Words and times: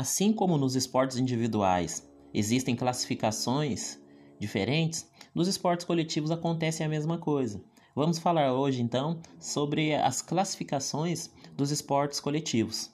Assim 0.00 0.32
como 0.32 0.56
nos 0.56 0.76
esportes 0.76 1.18
individuais 1.18 2.10
existem 2.32 2.74
classificações 2.74 4.00
diferentes, 4.38 5.06
nos 5.34 5.46
esportes 5.46 5.84
coletivos 5.84 6.30
acontece 6.30 6.82
a 6.82 6.88
mesma 6.88 7.18
coisa. 7.18 7.62
Vamos 7.94 8.18
falar 8.18 8.54
hoje 8.54 8.80
então 8.80 9.20
sobre 9.38 9.94
as 9.94 10.22
classificações 10.22 11.30
dos 11.54 11.70
esportes 11.70 12.18
coletivos. 12.18 12.90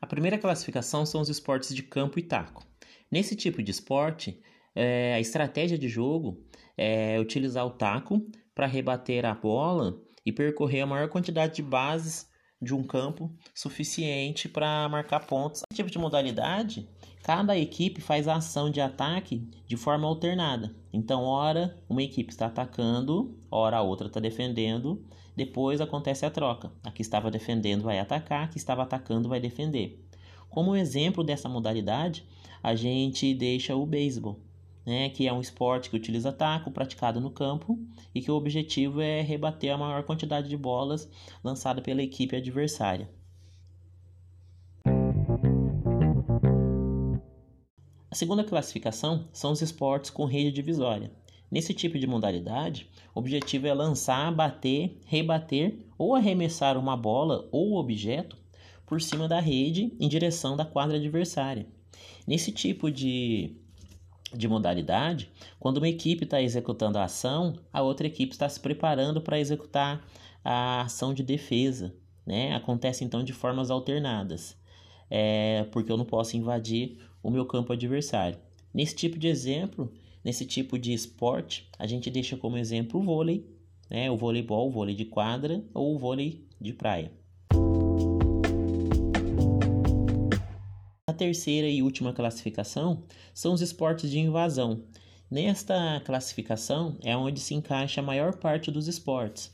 A 0.00 0.06
primeira 0.06 0.38
classificação 0.38 1.04
são 1.04 1.20
os 1.22 1.28
esportes 1.28 1.74
de 1.74 1.82
campo 1.82 2.20
e 2.20 2.22
taco. 2.22 2.64
Nesse 3.10 3.34
tipo 3.34 3.60
de 3.60 3.72
esporte, 3.72 4.40
é, 4.76 5.14
a 5.14 5.20
estratégia 5.20 5.76
de 5.76 5.88
jogo 5.88 6.40
é 6.76 7.18
utilizar 7.18 7.66
o 7.66 7.70
taco 7.70 8.24
para 8.54 8.68
rebater 8.68 9.26
a 9.26 9.34
bola 9.34 10.00
e 10.24 10.32
percorrer 10.32 10.82
a 10.82 10.86
maior 10.86 11.08
quantidade 11.08 11.56
de 11.56 11.62
bases 11.62 12.28
de 12.60 12.74
um 12.74 12.82
campo 12.82 13.30
suficiente 13.54 14.48
para 14.48 14.88
marcar 14.88 15.26
pontos. 15.26 15.62
Esse 15.70 15.76
tipo 15.76 15.90
de 15.90 15.98
modalidade, 15.98 16.88
cada 17.22 17.56
equipe 17.56 18.00
faz 18.00 18.26
a 18.26 18.36
ação 18.36 18.70
de 18.70 18.80
ataque 18.80 19.46
de 19.66 19.76
forma 19.76 20.08
alternada. 20.08 20.74
Então, 20.92 21.24
ora 21.24 21.78
uma 21.88 22.02
equipe 22.02 22.30
está 22.30 22.46
atacando, 22.46 23.38
ora 23.50 23.76
a 23.76 23.82
outra 23.82 24.06
está 24.06 24.18
defendendo, 24.18 25.04
depois 25.36 25.80
acontece 25.80 26.24
a 26.24 26.30
troca. 26.30 26.72
A 26.82 26.90
que 26.90 27.02
estava 27.02 27.30
defendendo 27.30 27.82
vai 27.82 27.98
atacar, 27.98 28.44
a 28.44 28.48
que 28.48 28.58
estava 28.58 28.82
atacando 28.82 29.28
vai 29.28 29.40
defender. 29.40 30.02
Como 30.48 30.76
exemplo 30.76 31.24
dessa 31.24 31.48
modalidade, 31.48 32.24
a 32.62 32.74
gente 32.74 33.34
deixa 33.34 33.74
o 33.74 33.84
beisebol 33.84 34.40
né, 34.84 35.08
que 35.10 35.26
é 35.26 35.32
um 35.32 35.40
esporte 35.40 35.90
que 35.90 35.96
utiliza 35.96 36.32
taco 36.32 36.70
praticado 36.70 37.20
no 37.20 37.30
campo 37.30 37.78
e 38.14 38.20
que 38.20 38.30
o 38.30 38.34
objetivo 38.34 39.00
é 39.00 39.20
rebater 39.20 39.72
a 39.72 39.78
maior 39.78 40.02
quantidade 40.04 40.48
de 40.48 40.56
bolas 40.56 41.10
lançada 41.42 41.80
pela 41.80 42.02
equipe 42.02 42.36
adversária. 42.36 43.08
A 48.10 48.14
segunda 48.14 48.44
classificação 48.44 49.28
são 49.32 49.50
os 49.50 49.60
esportes 49.60 50.08
com 50.08 50.24
rede 50.24 50.52
divisória. 50.52 51.10
Nesse 51.50 51.74
tipo 51.74 51.98
de 51.98 52.06
modalidade, 52.06 52.88
o 53.14 53.18
objetivo 53.18 53.66
é 53.66 53.74
lançar, 53.74 54.32
bater, 54.32 55.00
rebater 55.04 55.78
ou 55.98 56.14
arremessar 56.14 56.78
uma 56.78 56.96
bola 56.96 57.48
ou 57.50 57.74
objeto 57.74 58.36
por 58.86 59.00
cima 59.00 59.26
da 59.26 59.40
rede 59.40 59.92
em 59.98 60.08
direção 60.08 60.56
da 60.56 60.64
quadra 60.64 60.96
adversária. 60.96 61.66
Nesse 62.26 62.52
tipo 62.52 62.90
de 62.90 63.56
de 64.36 64.48
modalidade, 64.48 65.30
quando 65.58 65.78
uma 65.78 65.88
equipe 65.88 66.24
está 66.24 66.40
executando 66.40 66.98
a 66.98 67.04
ação, 67.04 67.54
a 67.72 67.82
outra 67.82 68.06
equipe 68.06 68.32
está 68.32 68.48
se 68.48 68.60
preparando 68.60 69.20
para 69.20 69.38
executar 69.38 70.04
a 70.44 70.82
ação 70.82 71.14
de 71.14 71.22
defesa. 71.22 71.94
Né? 72.26 72.54
Acontece 72.54 73.04
então 73.04 73.22
de 73.22 73.32
formas 73.32 73.70
alternadas, 73.70 74.56
é, 75.10 75.64
porque 75.72 75.90
eu 75.90 75.96
não 75.96 76.04
posso 76.04 76.36
invadir 76.36 76.98
o 77.22 77.30
meu 77.30 77.46
campo 77.46 77.72
adversário. 77.72 78.38
Nesse 78.72 78.94
tipo 78.94 79.18
de 79.18 79.28
exemplo, 79.28 79.92
nesse 80.24 80.44
tipo 80.44 80.78
de 80.78 80.92
esporte, 80.92 81.68
a 81.78 81.86
gente 81.86 82.10
deixa 82.10 82.36
como 82.36 82.58
exemplo 82.58 83.00
o 83.00 83.02
vôlei, 83.04 83.46
né? 83.90 84.10
o 84.10 84.16
voleibol, 84.16 84.68
o 84.68 84.70
vôlei 84.70 84.94
de 84.94 85.04
quadra 85.04 85.62
ou 85.72 85.94
o 85.94 85.98
vôlei 85.98 86.46
de 86.60 86.72
praia. 86.72 87.12
Terceira 91.14 91.68
e 91.68 91.82
última 91.82 92.12
classificação 92.12 93.02
são 93.32 93.54
os 93.54 93.62
esportes 93.62 94.10
de 94.10 94.18
invasão. 94.18 94.82
Nesta 95.30 96.02
classificação 96.04 96.96
é 97.02 97.16
onde 97.16 97.40
se 97.40 97.54
encaixa 97.54 98.00
a 98.00 98.04
maior 98.04 98.36
parte 98.36 98.70
dos 98.70 98.86
esportes, 98.86 99.52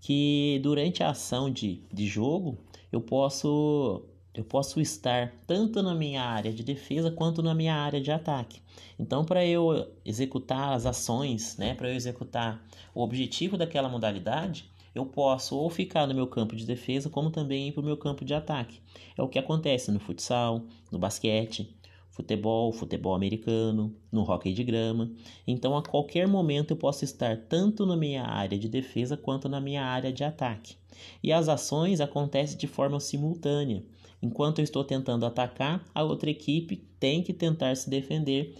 que 0.00 0.60
durante 0.62 1.02
a 1.02 1.10
ação 1.10 1.50
de, 1.50 1.82
de 1.92 2.06
jogo 2.06 2.58
eu 2.92 3.00
posso 3.00 4.04
eu 4.34 4.44
posso 4.44 4.80
estar 4.80 5.32
tanto 5.46 5.82
na 5.82 5.94
minha 5.94 6.22
área 6.22 6.52
de 6.52 6.62
defesa 6.62 7.10
quanto 7.10 7.42
na 7.42 7.54
minha 7.54 7.74
área 7.74 8.00
de 8.00 8.12
ataque. 8.12 8.60
Então, 8.98 9.24
para 9.24 9.44
eu 9.46 9.90
executar 10.04 10.74
as 10.74 10.84
ações, 10.84 11.56
né, 11.56 11.74
para 11.74 11.88
eu 11.88 11.94
executar 11.94 12.62
o 12.94 13.02
objetivo 13.02 13.56
daquela 13.56 13.88
modalidade, 13.88 14.70
eu 14.96 15.04
posso 15.04 15.54
ou 15.54 15.68
ficar 15.68 16.06
no 16.06 16.14
meu 16.14 16.26
campo 16.26 16.56
de 16.56 16.64
defesa, 16.64 17.10
como 17.10 17.30
também 17.30 17.68
ir 17.68 17.72
para 17.72 17.82
o 17.82 17.84
meu 17.84 17.98
campo 17.98 18.24
de 18.24 18.32
ataque. 18.32 18.80
É 19.16 19.22
o 19.22 19.28
que 19.28 19.38
acontece 19.38 19.92
no 19.92 20.00
futsal, 20.00 20.62
no 20.90 20.98
basquete, 20.98 21.76
futebol, 22.10 22.72
futebol 22.72 23.14
americano, 23.14 23.94
no 24.10 24.22
hockey 24.22 24.54
de 24.54 24.64
grama. 24.64 25.10
Então, 25.46 25.76
a 25.76 25.82
qualquer 25.82 26.26
momento 26.26 26.70
eu 26.70 26.78
posso 26.78 27.04
estar 27.04 27.36
tanto 27.36 27.84
na 27.84 27.94
minha 27.94 28.24
área 28.24 28.58
de 28.58 28.70
defesa 28.70 29.18
quanto 29.18 29.50
na 29.50 29.60
minha 29.60 29.84
área 29.84 30.10
de 30.10 30.24
ataque. 30.24 30.76
E 31.22 31.30
as 31.30 31.46
ações 31.46 32.00
acontecem 32.00 32.56
de 32.56 32.66
forma 32.66 32.98
simultânea. 32.98 33.84
Enquanto 34.22 34.60
eu 34.60 34.64
estou 34.64 34.82
tentando 34.82 35.26
atacar, 35.26 35.84
a 35.94 36.02
outra 36.02 36.30
equipe 36.30 36.76
tem 36.98 37.22
que 37.22 37.34
tentar 37.34 37.76
se 37.76 37.90
defender. 37.90 38.54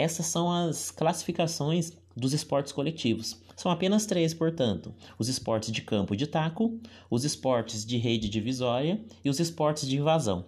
Essas 0.00 0.24
são 0.24 0.50
as 0.50 0.90
classificações 0.90 1.92
dos 2.16 2.32
esportes 2.32 2.72
coletivos. 2.72 3.36
São 3.54 3.70
apenas 3.70 4.06
três, 4.06 4.32
portanto: 4.32 4.94
os 5.18 5.28
esportes 5.28 5.70
de 5.70 5.82
campo 5.82 6.16
de 6.16 6.26
taco, 6.26 6.80
os 7.10 7.22
esportes 7.22 7.84
de 7.84 7.98
rede 7.98 8.26
divisória 8.26 8.98
e 9.22 9.28
os 9.28 9.38
esportes 9.38 9.86
de 9.86 9.98
invasão. 9.98 10.46